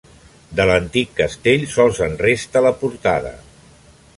De 0.59 0.65
l'antic 0.69 1.11
castell 1.19 1.67
sols 1.75 2.01
en 2.07 2.17
resta 2.25 2.65
la 2.69 2.73
portada. 2.81 3.35